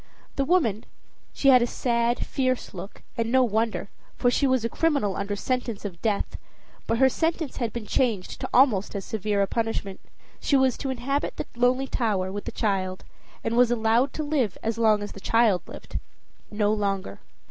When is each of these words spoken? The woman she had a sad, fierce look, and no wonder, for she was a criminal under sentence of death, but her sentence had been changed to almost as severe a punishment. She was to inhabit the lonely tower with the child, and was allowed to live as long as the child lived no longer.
The 0.35 0.45
woman 0.45 0.85
she 1.31 1.49
had 1.49 1.61
a 1.61 1.67
sad, 1.67 2.25
fierce 2.25 2.73
look, 2.73 3.03
and 3.15 3.31
no 3.31 3.43
wonder, 3.43 3.91
for 4.15 4.31
she 4.31 4.47
was 4.47 4.65
a 4.65 4.67
criminal 4.67 5.15
under 5.15 5.35
sentence 5.35 5.85
of 5.85 6.01
death, 6.01 6.39
but 6.87 6.97
her 6.97 7.07
sentence 7.07 7.57
had 7.57 7.71
been 7.71 7.85
changed 7.85 8.41
to 8.41 8.49
almost 8.51 8.95
as 8.95 9.05
severe 9.05 9.43
a 9.43 9.45
punishment. 9.47 9.99
She 10.39 10.57
was 10.57 10.75
to 10.79 10.89
inhabit 10.89 11.35
the 11.37 11.45
lonely 11.55 11.85
tower 11.85 12.31
with 12.31 12.45
the 12.45 12.51
child, 12.51 13.03
and 13.43 13.55
was 13.55 13.69
allowed 13.69 14.11
to 14.13 14.23
live 14.23 14.57
as 14.63 14.79
long 14.79 15.03
as 15.03 15.11
the 15.11 15.19
child 15.19 15.61
lived 15.67 15.99
no 16.49 16.73
longer. 16.73 17.19